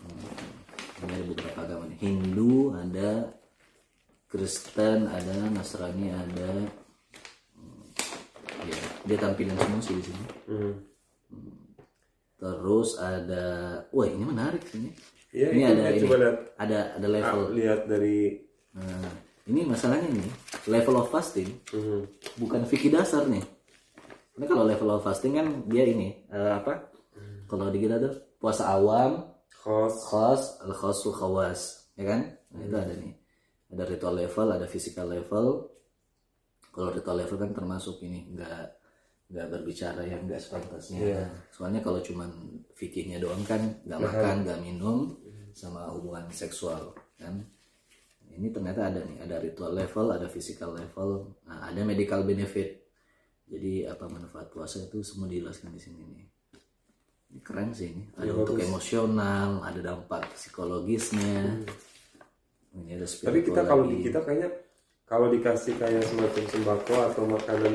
Hmm, 0.05 1.05
ini 1.09 1.11
ada 1.17 1.25
beberapa 1.25 1.59
agama 1.65 1.83
nih. 1.89 1.97
Hindu 1.97 2.77
ada 2.77 3.41
Kristen 4.29 5.11
ada 5.11 5.49
Nasrani 5.51 6.07
ada 6.07 6.80
dia 9.11 9.19
tampilin 9.19 9.57
semua 9.59 9.81
sih 9.83 9.95
di 9.99 10.03
sini 10.07 10.25
Hmm. 10.47 10.73
Terus 12.41 12.97
ada, 12.97 13.45
wah 13.93 14.07
ini 14.09 14.25
menarik 14.25 14.65
sih 14.65 14.81
ini. 14.81 14.89
Ya, 15.29 15.53
ini 15.53 15.61
ada 15.61 15.93
ini, 15.93 16.01
coba 16.01 16.15
lihat. 16.17 16.37
ada 16.57 16.79
ada 16.97 17.07
level. 17.07 17.41
Ah, 17.45 17.53
lihat 17.53 17.81
dari 17.85 18.19
Nah, 18.71 19.11
ini 19.51 19.67
masalahnya 19.67 20.07
nih, 20.07 20.31
level 20.71 20.95
of 21.03 21.11
fasting 21.11 21.59
hmm. 21.75 22.07
bukan 22.39 22.63
fikih 22.63 22.91
dasar 22.91 23.27
nih. 23.27 23.43
Karena 24.31 24.45
kalau 24.47 24.63
level 24.63 24.89
of 24.95 25.03
fasting 25.03 25.35
kan 25.35 25.67
dia 25.67 25.85
ini 25.85 26.23
eh, 26.31 26.51
apa? 26.55 26.89
Kalau 27.51 27.67
di 27.67 27.83
kita 27.83 27.99
tuh 27.99 28.15
puasa 28.39 28.71
awam, 28.71 29.27
khos 29.51 30.07
khas, 30.07 30.41
al 30.63 30.71
khasul 30.71 31.11
khawas, 31.11 31.91
ya 31.99 32.07
kan? 32.07 32.31
Nah, 32.55 32.63
itu 32.63 32.75
ada 32.79 32.93
nih. 32.95 33.13
Ada 33.75 33.83
ritual 33.85 34.15
level, 34.17 34.47
ada 34.55 34.67
physical 34.71 35.11
level. 35.11 35.67
Kalau 36.71 36.89
ritual 36.95 37.19
level 37.19 37.37
kan 37.37 37.51
termasuk 37.51 37.99
ini 38.07 38.31
enggak 38.31 38.80
nggak 39.31 39.47
berbicara 39.47 40.03
yang 40.03 40.27
nggak 40.27 40.43
sepantasnya. 40.43 41.23
Soalnya 41.55 41.79
kalau 41.79 42.03
cuman 42.03 42.27
fikihnya 42.75 43.23
doang 43.23 43.41
kan 43.47 43.63
nggak 43.87 43.99
makan, 43.99 44.35
nggak 44.43 44.59
minum, 44.59 45.15
sama 45.55 45.87
hubungan 45.91 46.27
seksual 46.31 46.91
kan. 47.15 47.39
Ini 48.31 48.47
ternyata 48.51 48.87
ada 48.87 49.03
nih, 49.03 49.27
ada 49.27 49.43
ritual 49.43 49.75
level, 49.75 50.07
ada 50.15 50.27
physical 50.31 50.71
level, 50.71 51.35
nah, 51.43 51.67
ada 51.67 51.83
medical 51.83 52.23
benefit. 52.23 52.79
Jadi 53.51 53.83
apa 53.83 54.07
manfaat 54.07 54.47
puasa 54.47 54.79
itu 54.79 55.03
semua 55.03 55.27
dijelaskan 55.27 55.75
di 55.75 55.81
sini 55.83 55.99
nih. 55.99 56.25
Ini 57.31 57.39
keren 57.43 57.75
sih 57.75 57.91
ini. 57.91 58.03
Ada 58.15 58.31
untuk 58.31 58.55
emosional, 58.55 59.59
ada 59.63 59.79
dampak 59.83 60.31
psikologisnya. 60.35 61.59
Ini 62.71 62.95
ada 62.95 63.03
spiritual 63.03 63.35
tapi 63.35 63.39
kita 63.43 63.61
kalau 63.67 63.83
di 63.83 63.95
kita 63.99 64.19
kayaknya 64.23 64.49
kalau 65.11 65.27
dikasih 65.27 65.75
kayak 65.75 66.07
semacam 66.07 66.43
sembako 66.47 66.95
atau 67.03 67.23
makanan 67.27 67.73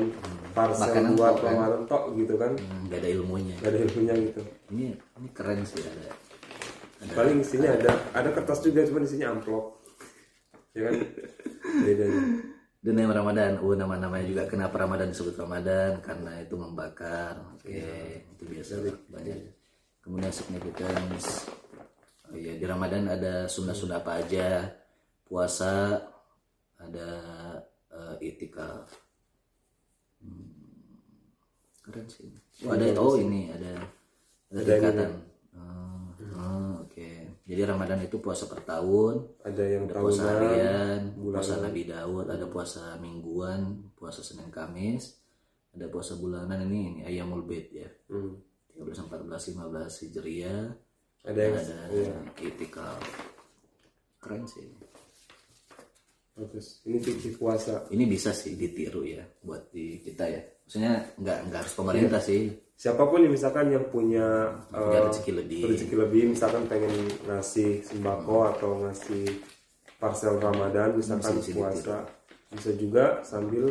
parcel 0.51 0.89
Makanan 0.89 1.11
buat 1.13 1.31
tok, 1.31 1.37
kan? 1.37 1.53
ramadan 1.53 1.81
tok 1.85 2.03
gitu 2.15 2.33
kan 2.35 2.51
Hmm, 2.57 2.81
nggak 2.89 2.97
ada 2.97 3.09
ilmunya. 3.13 3.55
gak 3.57 3.69
ada 3.69 3.79
ilmunya 3.79 4.13
gitu 4.23 4.41
Ini 4.67 4.85
ini 4.89 5.27
keren 5.31 5.61
sih 5.61 5.81
ada. 5.81 6.05
ada 6.97 7.11
paling 7.13 7.37
isinya 7.37 7.69
ada 7.71 7.91
ada 8.11 8.29
kertas 8.33 8.59
juga 8.59 8.81
cuma 8.83 8.99
isinya 8.99 9.27
amplop 9.31 9.77
ya 10.73 10.89
kan 10.89 10.93
bedanya 11.85 12.21
Dan 12.77 12.93
nama 12.95 13.13
Ramadan, 13.15 13.59
oh 13.59 13.75
nama-namanya 13.75 14.25
juga 14.25 14.43
kenapa 14.47 14.79
Ramadan 14.79 15.11
disebut 15.11 15.35
Ramadan 15.35 15.99
karena 15.99 16.39
itu 16.39 16.55
membakar. 16.55 17.35
Oke, 17.53 17.83
itu 18.23 18.43
biasa 18.47 18.79
lah, 18.79 18.95
banyak. 19.09 19.43
Kemudian 19.99 20.31
significance. 20.31 21.51
Oh 22.23 22.37
iya, 22.37 22.55
di 22.55 22.63
Ramadan 22.63 23.11
ada 23.11 23.43
sunnah-sunnah 23.45 23.99
apa 23.99 24.23
aja? 24.23 24.71
Puasa, 25.21 25.99
ada 26.77 27.09
itikaf. 28.21 28.89
Hmm, 30.21 30.49
keren 31.85 32.05
sih. 32.09 32.29
Oh, 32.65 32.73
ada 32.73 32.85
oh 32.97 33.15
ini 33.17 33.53
ada 33.53 33.73
ada 34.49 34.61
tingkatan. 34.61 35.11
Oh, 35.57 36.09
oh, 36.37 36.71
oke. 36.85 37.09
Jadi 37.47 37.61
Ramadan 37.63 38.03
itu 38.03 38.19
puasa 38.19 38.49
per 38.49 38.61
tahun, 38.65 39.23
ada 39.45 39.63
yang 39.63 39.87
ada 39.87 40.03
puasa 40.03 40.21
tahunan 40.25 40.35
harian, 40.35 40.99
puasa 41.15 41.53
Nabi 41.63 41.81
Daud, 41.87 42.27
ada 42.27 42.45
puasa 42.49 42.83
mingguan, 42.99 43.87
puasa 43.95 44.19
Senin 44.19 44.51
Kamis, 44.51 45.15
ada 45.71 45.87
puasa 45.87 46.17
bulanan 46.17 46.67
ini 46.67 46.79
ini 46.91 47.01
Ayamul 47.05 47.45
Bait 47.47 47.69
ya. 47.71 47.87
hmm. 48.11 48.47
13 48.77 49.09
14 49.09 49.57
15 49.57 50.01
Hijriah. 50.05 50.69
ada 51.25 51.39
yang 51.41 51.57
Ada 51.57 51.77
iya, 51.91 52.15
itikaf. 52.45 53.01
Keren 54.21 54.45
sih. 54.45 54.69
Bagus 56.37 56.85
ini 56.85 57.01
fikih 57.01 57.33
puasa 57.35 57.89
Ini 57.89 58.05
bisa 58.05 58.29
sih 58.29 58.53
ditiru 58.53 59.01
ya 59.01 59.25
buat 59.41 59.73
di 59.73 59.97
kita 59.99 60.23
ya. 60.29 60.41
Maksudnya 60.63 60.93
nggak 61.17 61.37
nggak 61.49 61.59
harus 61.65 61.75
pemerintah 61.75 62.21
sih. 62.21 62.53
siapa 62.77 63.09
pun 63.09 63.25
yang 63.25 63.33
misalkan 63.33 63.73
yang 63.73 63.89
punya 63.89 64.53
Punya 64.69 64.99
eh, 65.01 65.05
rezeki 65.09 65.31
lebih. 65.33 65.61
rezeki 65.65 65.95
lebih 65.97 66.23
misalkan 66.29 66.69
pengen 66.69 66.93
ngasih 67.25 67.81
sembako 67.81 68.37
atau 68.53 68.71
ngasih 68.85 69.25
parcel 69.97 70.37
Ramadan 70.37 70.93
misalkan 70.93 71.41
Bisa 71.41 71.51
puasa 71.57 71.95
bisa 72.47 72.71
juga 72.77 73.25
sambil 73.25 73.65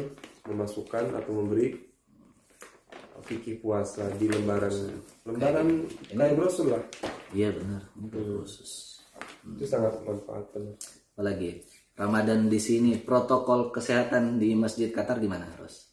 memasukkan 0.44 1.14
atau 1.14 1.32
memberi 1.32 1.80
fikih 3.22 3.58
puasa 3.58 4.06
di 4.14 4.26
lembaran 4.26 4.74
lembaran 5.24 5.86
kayak 6.10 6.34
brosur 6.34 6.74
lah 6.74 6.82
Iya 7.30 7.50
benar. 7.54 7.82
Ini 7.94 8.06
kan 8.10 8.22
khusus. 8.42 8.72
itu 9.46 9.64
sangat 9.66 9.98
bermanfaat 9.98 10.46
benar 10.50 10.74
Apalagi 11.16 11.64
Ramadan 11.96 12.46
di 12.46 12.60
sini 12.60 13.00
protokol 13.00 13.72
kesehatan 13.72 14.36
di 14.36 14.52
Masjid 14.52 14.92
Qatar 14.92 15.16
gimana, 15.16 15.48
Ros? 15.56 15.88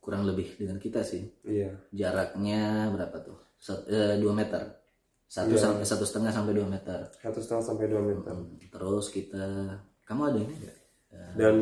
Kurang 0.00 0.24
lebih 0.24 0.56
dengan 0.56 0.80
kita 0.80 1.04
sih. 1.04 1.28
iya 1.44 1.68
Jaraknya 1.92 2.88
berapa 2.88 3.20
tuh? 3.20 3.36
Sat, 3.60 3.84
eh, 3.86 4.16
dua 4.16 4.32
meter. 4.32 4.64
Satu 5.28 5.54
sampai 5.54 5.84
satu 5.84 6.02
setengah 6.02 6.32
sampai 6.32 6.52
dua 6.56 6.66
meter. 6.66 6.98
satu 7.14 7.38
setengah 7.38 7.62
sampai 7.62 7.86
dua 7.86 8.02
meter 8.02 8.34
Hmm, 8.34 8.56
Terus 8.66 9.06
kita, 9.12 9.46
kamu 10.02 10.22
ada 10.26 10.38
ini 10.40 10.54
nggak? 10.56 10.78
dan 11.36 11.54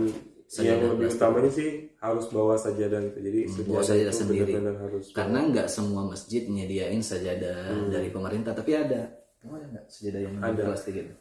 yang 0.56 0.80
lebih 0.80 1.08
utamanya 1.10 1.50
sih 1.52 1.92
harus 2.00 2.24
bawa 2.32 2.56
sajadah 2.56 3.00
gitu 3.02 3.18
jadi 3.20 3.40
Hmm, 3.44 3.68
bawa 3.68 3.82
sajadah 3.84 4.08
itu 4.08 4.20
sendiri. 4.24 4.52
benar-benar 4.56 4.76
harus 4.80 5.04
Karena 5.12 5.38
nggak 5.44 5.68
semua 5.68 6.02
masjid 6.06 6.42
menyediain 6.48 7.02
sajadah 7.02 7.58
Hmm. 7.68 7.90
dari 7.90 8.08
pemerintah, 8.08 8.56
tapi 8.56 8.72
ada. 8.72 9.02
Kamu 9.42 9.52
ada 9.52 9.66
nggak 9.68 9.84
sajadah 9.90 10.20
yang 10.22 10.34
plastik 10.56 10.94
gitu? 10.94 11.12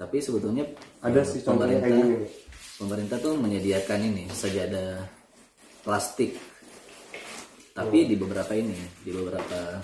Tapi 0.00 0.16
sebetulnya 0.24 0.64
ada 1.04 1.20
eh, 1.20 1.28
sih 1.28 1.44
kayak 1.44 1.60
pemerintah 1.60 1.88
gini. 1.92 2.24
pemerintah 2.80 3.16
tuh 3.20 3.36
menyediakan 3.36 4.00
ini 4.00 4.24
sajadah 4.32 5.04
plastik. 5.84 6.40
Tapi 7.76 8.08
di 8.08 8.16
beberapa 8.16 8.56
ini 8.56 8.80
di 9.04 9.12
beberapa 9.12 9.76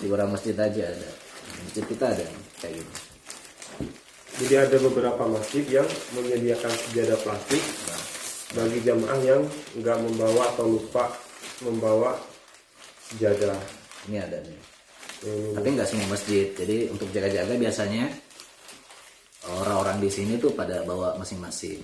di 0.00 0.08
beberapa 0.08 0.32
masjid 0.32 0.56
aja 0.56 0.88
ada. 0.88 1.10
Masjid 1.68 1.84
kita 1.84 2.04
ada 2.08 2.24
kayak 2.64 2.80
gitu. 2.80 2.92
Jadi 4.40 4.54
ada 4.56 4.76
beberapa 4.80 5.28
masjid 5.28 5.64
yang 5.68 5.88
menyediakan 6.16 6.72
sejadah 6.88 7.20
plastik 7.20 7.60
bagi 8.56 8.80
jamaah 8.80 9.20
yang 9.20 9.44
nggak 9.76 9.98
membawa 10.00 10.56
atau 10.56 10.72
lupa 10.72 11.12
membawa 11.60 12.16
sejadah. 13.12 13.60
ini 14.08 14.16
ada 14.16 14.40
nih. 14.40 14.56
Ini 15.28 15.52
tapi 15.52 15.68
nggak 15.76 15.84
semua 15.84 16.08
masjid. 16.16 16.48
Jadi 16.56 16.88
untuk 16.88 17.12
jaga-jaga 17.12 17.52
biasanya 17.60 18.08
orang-orang 19.46 19.98
di 19.98 20.10
sini 20.10 20.36
tuh 20.36 20.52
pada 20.52 20.82
bawa 20.82 21.16
masing-masing 21.16 21.80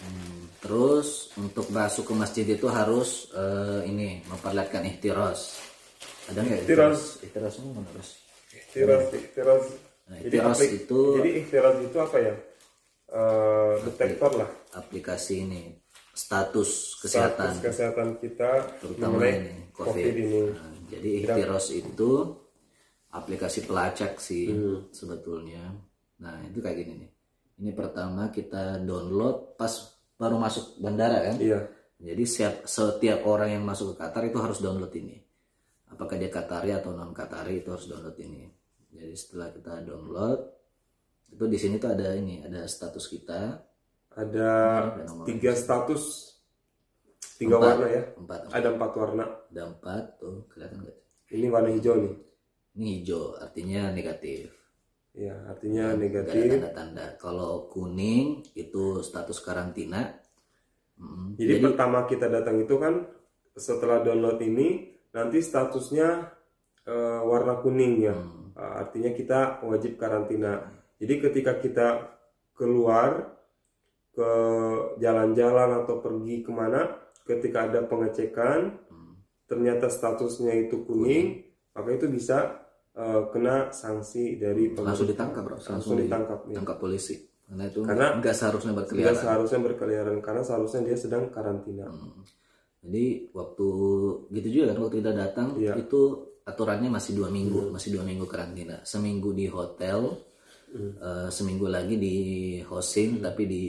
Hmm, 0.00 0.48
terus 0.64 1.28
untuk 1.36 1.68
masuk 1.68 2.08
ke 2.08 2.14
masjid 2.16 2.46
itu 2.48 2.64
harus 2.72 3.28
eh, 3.36 3.84
ini 3.84 4.24
memperlihatkan 4.24 4.80
ihtiras 4.88 5.60
ada 6.24 6.40
nggak 6.40 6.64
ihtiras 6.64 7.20
ihtiras 7.20 7.60
itu 7.60 7.68
mana, 7.68 7.90
Ros? 7.92 8.10
Ikhtiras, 8.50 9.04
ikhtiras. 9.12 9.62
Nah, 10.08 10.18
Jadi 10.24 10.36
aplik- 10.40 10.72
itu 10.80 11.00
Jadi 11.20 11.30
ikhtiras 11.36 11.76
itu 11.84 11.96
apa 12.00 12.16
ya? 12.16 12.34
Eh, 13.10 13.72
detektor 13.84 14.30
lah 14.40 14.50
aplikasi 14.72 15.44
ini 15.44 15.62
status 16.16 16.96
kesehatan 16.96 17.58
status 17.58 17.60
kesehatan 17.60 18.08
kita 18.16 18.50
terutama 18.80 19.18
mengenai 19.20 19.36
ini 19.36 19.54
COVID, 19.74 19.90
COVID. 19.90 20.14
ini. 20.16 20.42
Nah, 20.48 20.74
jadi 20.88 21.10
Ikhtiros 21.20 21.66
itu 21.74 22.10
aplikasi 23.10 23.66
pelacak 23.66 24.18
sih 24.18 24.50
Hmm. 24.50 24.86
sebetulnya. 24.90 25.74
Nah 26.22 26.36
itu 26.46 26.58
kayak 26.58 26.76
gini 26.80 26.92
nih. 27.06 27.10
Ini 27.60 27.70
pertama 27.74 28.30
kita 28.30 28.80
download 28.80 29.54
pas 29.54 29.72
baru 30.16 30.36
masuk 30.38 30.78
bandara 30.78 31.20
kan. 31.26 31.36
Iya. 31.36 31.60
Jadi 32.00 32.22
setiap 32.24 32.54
setiap 32.64 33.20
orang 33.28 33.60
yang 33.60 33.64
masuk 33.64 33.92
ke 33.92 34.00
Qatar 34.00 34.24
itu 34.24 34.38
harus 34.40 34.58
download 34.58 34.92
ini. 34.96 35.20
Apakah 35.90 36.16
dia 36.16 36.30
Qatari 36.32 36.72
atau 36.72 36.94
non 36.94 37.12
Qatari 37.12 37.60
itu 37.60 37.68
harus 37.68 37.84
download 37.84 38.16
ini. 38.16 38.48
Jadi 38.90 39.12
setelah 39.12 39.52
kita 39.52 39.84
download 39.84 40.40
itu 41.30 41.44
di 41.46 41.58
sini 41.60 41.78
tuh 41.78 41.94
ada 41.94 42.10
ini 42.16 42.42
ada 42.42 42.66
status 42.66 43.06
kita 43.06 43.42
Ada 44.10 44.50
ada 44.98 45.02
nomor 45.06 45.22
tiga 45.22 45.54
status 45.54 46.02
tiga 47.38 47.54
Empat. 47.54 47.68
warna 47.78 47.86
ya 47.86 48.02
empat 48.18 48.40
ada 48.50 48.68
empat 48.74 48.90
warna 48.98 49.24
ada 49.46 49.62
empat 49.70 50.04
tuh 50.18 50.50
kelihatan 50.50 50.82
nggak 50.82 50.98
ini 51.30 51.46
warna 51.46 51.70
hijau 51.70 51.94
nih 52.02 52.14
ini 52.78 53.02
hijau 53.02 53.34
artinya 53.38 53.90
negatif. 53.90 54.50
Ya 55.10 55.34
artinya 55.50 55.90
ada 55.90 55.98
negatif. 55.98 56.46
tanda-tanda. 56.46 57.06
Kalau 57.18 57.66
kuning 57.66 58.46
itu 58.54 59.02
status 59.02 59.42
karantina. 59.42 60.14
Mm, 61.00 61.34
jadi, 61.34 61.54
pertama 61.64 62.06
kita 62.06 62.30
datang 62.30 62.62
itu 62.62 62.78
kan 62.78 63.08
setelah 63.56 64.04
download 64.06 64.38
ini 64.44 64.94
nanti 65.10 65.42
statusnya 65.42 66.30
eh, 66.86 67.20
warna 67.26 67.58
kuning 67.58 68.06
ya. 68.06 68.14
Hmm, 68.14 68.54
artinya 68.54 69.10
kita 69.10 69.64
wajib 69.66 69.98
karantina. 69.98 70.62
Jadi 71.00 71.14
ketika 71.18 71.58
kita 71.58 71.88
keluar 72.54 73.40
ke 74.14 74.32
jalan-jalan 75.00 75.82
atau 75.82 76.02
pergi 76.02 76.44
ke 76.44 76.50
mana 76.52 76.92
ketika 77.24 77.70
ada 77.70 77.86
pengecekan 77.86 78.76
hmm. 78.90 79.14
ternyata 79.46 79.86
statusnya 79.86 80.66
itu 80.66 80.82
kuning 80.84 81.49
maka 81.80 81.90
itu 81.96 82.06
bisa 82.06 82.60
eh, 82.92 83.22
kena 83.32 83.72
sanksi 83.72 84.36
dari 84.36 84.70
langsung 84.76 85.08
pengecekan. 85.08 85.08
ditangkap 85.08 85.42
bro 85.42 85.54
langsung 85.56 85.72
langsung 85.74 85.96
ditangkap 85.96 86.38
ya. 86.44 86.48
ditangkap 86.52 86.76
polisi 86.76 87.16
karena 87.48 87.64
itu 87.66 87.80
Karena- 87.82 88.12
nggak 88.20 88.34
seharusnya 88.36 88.72
berkeliaran 88.76 89.16
seharusnya 89.16 89.60
berkeliaran 89.64 90.18
karena 90.20 90.42
seharusnya 90.44 90.80
dia 90.86 90.94
sedang 90.94 91.24
karantina. 91.34 91.86
Hmm. 91.90 92.22
Jadi 92.80 93.28
waktu 93.34 93.66
gitu 94.32 94.48
juga 94.48 94.64
kan 94.72 94.78
waktu 94.80 94.96
kita 95.02 95.12
datang 95.12 95.48
Iya. 95.58 95.74
itu 95.76 96.00
aturannya 96.46 96.88
masih 96.88 97.12
dua 97.12 97.28
minggu, 97.28 97.68
masih 97.68 97.92
dua 97.92 98.06
minggu 98.06 98.24
karantina. 98.24 98.80
Seminggu 98.86 99.34
di 99.34 99.50
hotel, 99.50 100.14
eh, 100.72 101.28
seminggu 101.28 101.66
lagi 101.66 101.98
di 101.98 102.16
hosting 102.64 103.18
tapi 103.20 103.42
di 103.44 103.62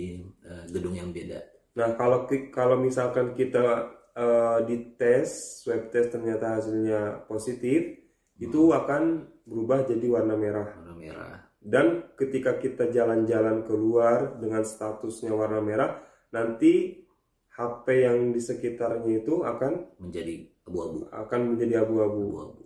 eh, 0.45 0.63
gedung 0.69 0.93
yang 0.95 1.09
beda. 1.11 1.41
Nah 1.75 1.95
kalau 1.97 2.23
kalau 2.53 2.77
misalkan 2.77 3.33
kita 3.33 3.89
eh, 4.13 4.59
dites 4.67 5.63
swab 5.63 5.89
test 5.89 6.13
ternyata 6.13 6.59
hasilnya 6.61 7.25
positif, 7.25 8.00
itu 8.41 8.61
akan 8.73 9.03
berubah 9.45 9.85
jadi 9.85 10.05
warna 10.09 10.33
merah. 10.33 10.67
Warna 10.81 10.93
merah. 10.97 11.33
Dan 11.61 12.09
ketika 12.17 12.57
kita 12.57 12.89
jalan-jalan 12.89 13.61
keluar 13.63 14.41
dengan 14.41 14.65
statusnya 14.65 15.29
warna 15.29 15.61
merah, 15.61 16.01
nanti 16.33 17.05
HP 17.53 17.85
yang 18.01 18.33
di 18.33 18.41
sekitarnya 18.41 19.21
itu 19.21 19.45
akan 19.45 20.01
menjadi 20.01 20.49
abu-abu. 20.65 21.05
akan 21.13 21.39
menjadi 21.53 21.85
abu-abu. 21.85 22.23
abu-abu. 22.33 22.63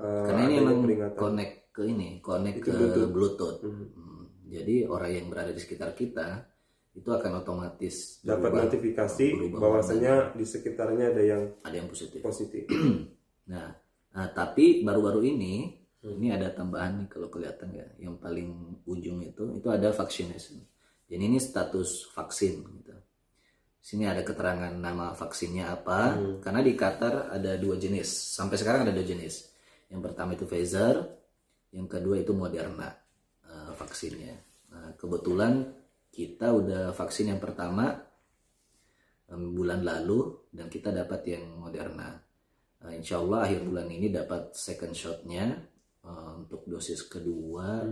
Eh, 0.00 0.24
Karena 0.24 0.42
ini 0.48 0.54
adanya 0.56 0.64
emang 0.64 0.80
peringatan. 0.80 1.18
connect 1.20 1.54
ke 1.68 1.82
ini, 1.84 2.08
connect 2.24 2.56
Itu 2.56 2.64
ke 2.64 2.70
Bluetooth. 2.72 3.10
Bluetooth. 3.12 3.58
Hmm. 3.66 3.86
Hmm. 3.92 4.24
Jadi 4.48 4.76
orang 4.86 5.10
yang 5.12 5.26
berada 5.28 5.52
di 5.52 5.60
sekitar 5.60 5.92
kita 5.92 6.48
itu 6.92 7.08
akan 7.08 7.40
otomatis 7.40 8.20
Dapat 8.20 8.48
berubah. 8.48 8.62
notifikasi 8.68 9.26
berubah 9.32 9.58
bahwasanya 9.60 10.14
di 10.36 10.44
sekitarnya 10.44 11.12
ada 11.12 11.22
yang 11.24 11.42
ada 11.60 11.74
yang 11.74 11.88
positif. 11.88 12.24
positif. 12.24 12.64
Nah, 13.42 13.74
nah, 14.12 14.28
tapi 14.32 14.84
baru-baru 14.84 15.20
ini 15.26 15.82
Hmm. 16.02 16.18
ini 16.18 16.34
ada 16.34 16.50
tambahan 16.50 16.98
nih 16.98 17.08
kalau 17.14 17.30
kelihatan 17.30 17.70
ya, 17.78 17.86
yang 18.02 18.18
paling 18.18 18.82
ujung 18.90 19.22
itu 19.22 19.54
itu 19.54 19.68
ada 19.70 19.94
vaccination. 19.94 20.58
Jadi 21.06 21.22
ini 21.22 21.38
status 21.38 22.10
vaksin 22.10 22.58
gitu. 22.82 22.94
Sini 23.78 24.10
ada 24.10 24.26
keterangan 24.26 24.74
nama 24.74 25.14
vaksinnya 25.14 25.70
apa. 25.70 26.18
Hmm. 26.18 26.36
Karena 26.42 26.58
di 26.58 26.74
Qatar 26.74 27.30
ada 27.30 27.54
dua 27.54 27.78
jenis. 27.78 28.10
Sampai 28.10 28.58
sekarang 28.58 28.82
ada 28.82 28.94
dua 28.94 29.06
jenis. 29.06 29.46
Yang 29.94 30.00
pertama 30.10 30.34
itu 30.34 30.44
Pfizer, 30.46 31.06
yang 31.70 31.86
kedua 31.86 32.18
itu 32.18 32.34
Moderna 32.34 32.90
eh, 33.46 33.72
vaksinnya. 33.78 34.34
Nah, 34.74 34.98
kebetulan 34.98 35.70
kita 36.10 36.50
udah 36.50 36.90
vaksin 36.98 37.30
yang 37.30 37.38
pertama 37.38 37.94
em, 39.30 39.42
bulan 39.54 39.86
lalu 39.86 40.50
dan 40.50 40.66
kita 40.66 40.90
dapat 40.90 41.30
yang 41.30 41.46
Moderna. 41.62 42.10
Nah, 42.82 42.92
insya 42.92 43.22
Allah 43.22 43.46
akhir 43.46 43.62
bulan 43.62 43.86
ini 43.86 44.10
dapat 44.10 44.52
second 44.58 44.94
shotnya 44.94 45.54
eh, 46.02 46.30
untuk 46.38 46.66
dosis 46.66 47.06
kedua 47.06 47.86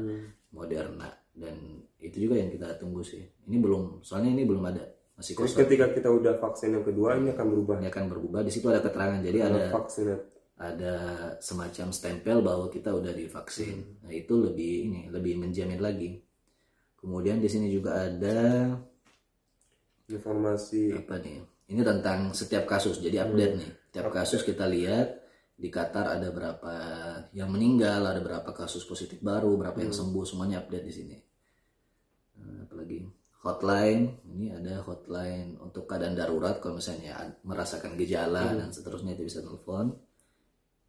Moderna 0.50 1.06
dan 1.30 1.54
itu 2.02 2.26
juga 2.26 2.42
yang 2.42 2.50
kita 2.50 2.74
tunggu 2.76 3.00
sih. 3.06 3.22
Ini 3.46 3.56
belum, 3.62 4.02
soalnya 4.02 4.34
ini 4.34 4.42
belum 4.42 4.64
ada, 4.66 4.82
masih 5.14 5.38
Terus 5.38 5.52
kosong. 5.54 5.62
ketika 5.62 5.86
kita 5.94 6.08
udah 6.10 6.34
vaksin 6.42 6.74
yang 6.74 6.84
kedua 6.84 7.14
ini 7.16 7.30
akan 7.30 7.46
berubah. 7.54 7.74
Ini 7.78 7.88
akan 7.88 8.04
berubah. 8.10 8.40
Di 8.42 8.50
situ 8.50 8.66
ada 8.66 8.82
keterangan. 8.82 9.20
Jadi 9.22 9.38
ada 9.40 9.62
Vaksinat. 9.70 10.20
ada 10.60 10.94
semacam 11.40 11.86
stempel 11.94 12.42
bahwa 12.42 12.66
kita 12.68 12.90
udah 12.92 13.12
divaksin. 13.14 14.02
Nah 14.04 14.12
itu 14.12 14.34
lebih 14.36 14.72
ini 14.90 15.00
lebih 15.08 15.38
menjamin 15.40 15.80
lagi. 15.80 16.20
Kemudian 17.00 17.40
di 17.40 17.48
sini 17.48 17.72
juga 17.72 17.96
ada 17.96 18.74
Informasi 20.10 20.90
apa 20.90 21.22
nih? 21.22 21.38
Ini 21.70 21.80
tentang 21.86 22.34
setiap 22.34 22.66
kasus. 22.66 22.98
Jadi 22.98 23.16
update 23.22 23.54
nih. 23.54 23.70
Setiap 23.90 24.10
kasus 24.10 24.42
kita 24.42 24.66
lihat 24.66 25.22
di 25.54 25.68
Qatar 25.70 26.18
ada 26.18 26.28
berapa 26.34 26.74
yang 27.30 27.52
meninggal, 27.52 28.02
ada 28.02 28.18
berapa 28.18 28.50
kasus 28.50 28.82
positif 28.82 29.22
baru, 29.22 29.54
berapa 29.54 29.78
yang 29.78 29.94
sembuh, 29.94 30.24
semuanya 30.26 30.66
update 30.66 30.86
di 30.88 30.94
sini. 30.94 31.16
Nah, 32.42 32.66
apalagi? 32.66 33.06
Hotline, 33.40 34.20
ini 34.36 34.52
ada 34.52 34.84
hotline 34.84 35.56
untuk 35.64 35.88
keadaan 35.88 36.12
darurat 36.12 36.60
kalau 36.60 36.76
misalnya 36.76 37.16
ad- 37.16 37.40
merasakan 37.40 37.96
gejala 37.96 38.52
dan 38.52 38.68
seterusnya 38.68 39.16
itu 39.16 39.24
bisa 39.30 39.40
telepon. 39.40 39.96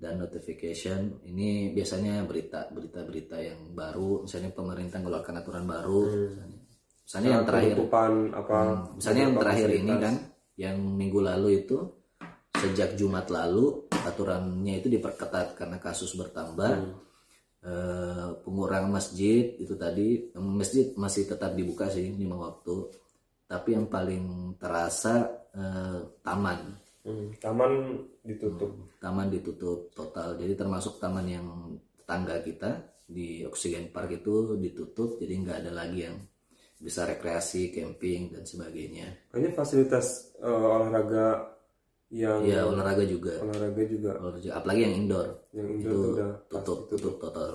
Dan 0.01 0.17
notification. 0.17 1.21
Ini 1.29 1.77
biasanya 1.77 2.25
berita 2.25 2.65
berita-berita 2.73 3.37
yang 3.37 3.69
baru. 3.77 4.25
Misalnya 4.25 4.49
pemerintah 4.49 4.97
mengeluarkan 4.97 5.45
aturan 5.45 5.63
baru 5.69 6.01
misalnya, 6.09 6.57
misalnya 7.05 7.29
yang 7.29 7.45
terakhir. 7.45 7.75
apa 8.33 8.57
Hmm, 8.57 8.97
misalnya 8.97 9.21
yang 9.21 9.35
terakhir 9.37 9.69
ini 9.77 9.93
kan 10.01 10.15
yang 10.61 10.77
minggu 10.77 11.17
lalu 11.17 11.65
itu 11.65 11.81
sejak 12.53 12.93
Jumat 12.93 13.33
lalu 13.33 13.89
aturannya 13.89 14.77
itu 14.77 14.93
diperketat 14.93 15.57
karena 15.57 15.81
kasus 15.81 16.13
bertambah. 16.13 17.01
Eh, 17.61 18.29
pengurangan 18.41 18.89
masjid 18.89 19.53
itu 19.61 19.77
tadi 19.77 20.33
masjid 20.33 20.97
masih 20.97 21.29
tetap 21.29 21.57
dibuka 21.57 21.89
sih 21.89 22.13
lima 22.13 22.37
waktu. 22.37 22.93
Tapi 23.49 23.73
yang 23.73 23.89
paling 23.89 24.55
terasa 24.61 25.25
eh, 25.57 25.99
taman. 26.21 26.77
Hmm, 27.01 27.33
taman 27.41 27.97
ditutup. 28.21 28.69
taman 29.01 29.33
ditutup 29.33 29.89
total. 29.97 30.37
Jadi 30.37 30.53
termasuk 30.53 31.01
taman 31.01 31.25
yang 31.25 31.45
tetangga 31.97 32.37
kita 32.45 32.71
di 33.11 33.43
Oksigen 33.43 33.91
Park 33.91 34.23
itu 34.23 34.55
ditutup 34.55 35.19
jadi 35.19 35.33
nggak 35.43 35.57
ada 35.67 35.71
lagi 35.83 36.07
yang 36.07 36.15
bisa 36.81 37.05
rekreasi 37.05 37.69
camping 37.69 38.33
dan 38.33 38.43
sebagainya. 38.43 39.29
Kayaknya 39.29 39.51
fasilitas 39.53 40.33
eh, 40.35 40.49
olahraga 40.49 41.53
yang 42.11 42.43
ya 42.43 42.65
olahraga 42.65 43.05
juga. 43.05 43.37
Olahraga 43.39 43.83
juga. 43.85 44.11
Olahraga 44.17 44.49
apalagi 44.51 44.81
yang 44.83 44.95
indoor. 44.97 45.27
Yang 45.53 45.67
itu 45.69 45.77
indoor 45.77 45.93
tuh 45.93 46.11
udah 46.11 46.31
tutup 46.49 46.79
tutup. 46.89 47.15
total. 47.21 47.51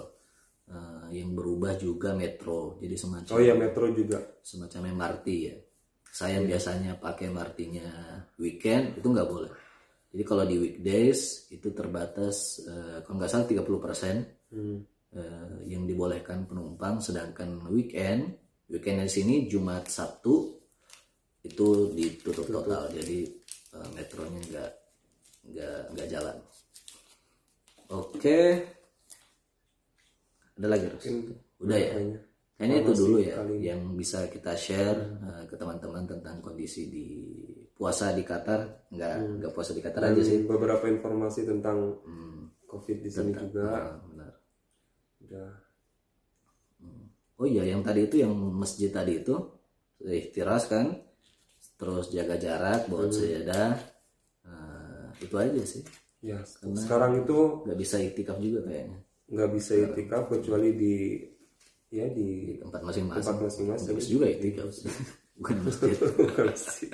Eh, 0.67 1.07
yang 1.19 1.35
berubah 1.35 1.75
juga 1.77 2.11
metro. 2.15 2.79
Jadi 2.79 2.95
semacam 2.95 3.33
Oh 3.35 3.43
iya 3.43 3.55
metro 3.55 3.87
juga. 3.91 4.19
semacam 4.41 4.81
MRT 4.95 5.27
ya. 5.43 5.55
Saya 6.07 6.41
biasanya 6.41 6.97
pakai 6.97 7.29
MRT-nya 7.29 7.87
weekend 8.41 8.97
itu 8.97 9.05
nggak 9.05 9.29
boleh. 9.29 9.53
Jadi 10.17 10.23
kalau 10.25 10.49
di 10.49 10.57
weekdays 10.57 11.51
itu 11.53 11.75
terbatas 11.75 12.65
eh, 12.65 13.03
kalau 13.05 13.19
nggak 13.19 13.29
salah 13.29 13.45
30% 13.45 14.33
Hmm. 14.47 14.79
eh, 15.12 15.59
yang 15.67 15.85
dibolehkan 15.85 16.47
penumpang 16.47 17.03
sedangkan 17.03 17.67
weekend 17.69 18.46
weekend 18.70 19.07
di 19.07 19.11
sini 19.11 19.35
Jumat 19.46 19.87
Sabtu 19.87 20.35
itu 21.46 21.66
ditutup 21.94 22.46
total. 22.50 22.90
Jadi 22.90 23.18
eh, 23.74 23.88
metronya 23.94 24.40
nggak 24.42 24.70
nggak 25.46 25.81
nggak 25.94 26.09
jalan. 26.11 26.37
Oke. 27.94 28.40
Ada 30.57 30.66
lagi 30.66 30.85
terus 30.88 31.07
udah 31.61 31.79
ya? 31.79 31.92
Kayaknya. 32.57 32.76
itu 32.81 32.92
dulu 32.96 33.16
ya 33.20 33.37
kali 33.37 33.57
yang 33.68 33.81
bisa 33.92 34.26
kita 34.33 34.57
share 34.57 34.98
eh, 35.22 35.42
ke 35.46 35.55
teman-teman 35.55 36.09
tentang 36.09 36.40
kondisi 36.40 36.88
di 36.88 37.07
puasa 37.76 38.11
di 38.16 38.24
Qatar. 38.24 38.90
Nggak 38.90 39.14
nggak 39.44 39.52
puasa 39.52 39.70
di 39.76 39.83
Qatar 39.85 40.02
aja 40.11 40.22
sih. 40.24 40.42
Dan 40.42 40.50
beberapa 40.50 40.88
informasi 40.88 41.46
tentang 41.46 42.00
Hmm, 42.02 42.50
COVID 42.66 42.98
di 43.05 43.11
sini 43.12 43.33
juga. 43.37 43.68
Ah, 43.70 43.94
benar. 44.02 44.33
Udah 45.22 45.65
Oh 47.37 47.44
iya, 47.44 47.68
yang 47.68 47.85
tadi 47.85 48.09
itu 48.09 48.16
yang 48.20 48.33
masjid 48.33 48.88
tadi 48.88 49.20
itu 49.20 49.37
ikhtiras 50.01 50.68
kan, 50.68 50.96
terus 51.77 52.09
jaga 52.09 52.37
jarak, 52.37 52.88
bawa 52.88 53.09
sejadah, 53.09 53.77
Nah, 54.42 55.11
itu 55.18 55.35
aja 55.37 55.62
sih. 55.62 55.83
ya 56.25 56.40
sekarang 56.46 57.22
itu 57.22 57.62
Nggak 57.68 57.79
bisa 57.79 57.96
iktikaf 58.01 58.40
juga 58.40 58.64
kayaknya 58.64 58.99
nggak 59.27 59.51
bisa 59.53 59.72
itikaf 59.75 60.31
kecuali 60.31 60.70
di 60.72 61.18
ya 61.90 62.07
di 62.09 62.27
di 62.46 62.55
tempat 62.62 62.79
masing-masing. 62.83 63.27
tempat 63.27 63.37
masing-masing. 63.42 63.94
Bisa 63.99 64.09
juga 64.09 64.27
bukan 65.38 65.55
di 65.59 65.62
masjid. 65.66 65.96
Bukan 66.22 66.49
sih. 66.57 66.90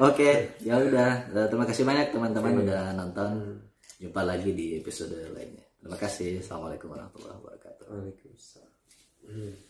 Oke, 0.00 0.30
ya 0.64 0.74
udah. 0.80 1.30
Eh, 1.30 1.46
Terima 1.46 1.66
kasih 1.68 1.84
banyak 1.86 2.08
teman-teman 2.10 2.66
udah 2.66 2.82
nonton. 2.96 3.60
Jumpa 4.00 4.22
lagi 4.24 4.50
di 4.50 4.80
episode 4.80 5.14
lainnya. 5.30 5.62
Terima 5.78 5.94
kasih. 5.94 6.42
Assalamualaikum 6.42 6.90
warahmatullahi 6.90 7.36
wabarakatuh. 7.38 7.84
Waalaikumsalam. 7.86 8.72
Hmm. 9.28 9.67